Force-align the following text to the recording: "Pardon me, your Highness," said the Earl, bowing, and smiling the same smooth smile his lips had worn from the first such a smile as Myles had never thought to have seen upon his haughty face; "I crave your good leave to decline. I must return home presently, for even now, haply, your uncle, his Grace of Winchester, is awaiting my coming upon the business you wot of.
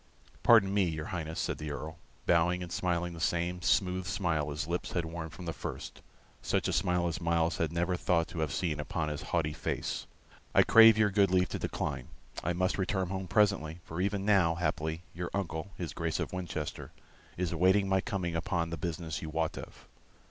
"Pardon 0.41 0.73
me, 0.73 0.85
your 0.85 1.05
Highness," 1.13 1.39
said 1.39 1.59
the 1.59 1.69
Earl, 1.69 1.99
bowing, 2.25 2.63
and 2.63 2.71
smiling 2.71 3.13
the 3.13 3.19
same 3.19 3.61
smooth 3.61 4.07
smile 4.07 4.49
his 4.49 4.65
lips 4.67 4.93
had 4.93 5.05
worn 5.05 5.29
from 5.29 5.45
the 5.45 5.53
first 5.53 6.01
such 6.41 6.67
a 6.67 6.73
smile 6.73 7.07
as 7.07 7.21
Myles 7.21 7.57
had 7.57 7.71
never 7.71 7.95
thought 7.95 8.27
to 8.29 8.39
have 8.39 8.51
seen 8.51 8.79
upon 8.79 9.09
his 9.09 9.21
haughty 9.21 9.53
face; 9.53 10.07
"I 10.55 10.63
crave 10.63 10.97
your 10.97 11.11
good 11.11 11.29
leave 11.29 11.49
to 11.49 11.59
decline. 11.59 12.07
I 12.43 12.53
must 12.53 12.79
return 12.79 13.09
home 13.09 13.27
presently, 13.27 13.79
for 13.83 14.01
even 14.01 14.25
now, 14.25 14.55
haply, 14.55 15.03
your 15.13 15.29
uncle, 15.35 15.69
his 15.77 15.93
Grace 15.93 16.19
of 16.19 16.33
Winchester, 16.33 16.91
is 17.37 17.51
awaiting 17.51 17.87
my 17.87 18.01
coming 18.01 18.35
upon 18.35 18.71
the 18.71 18.77
business 18.77 19.21
you 19.21 19.29
wot 19.29 19.55
of. 19.55 19.87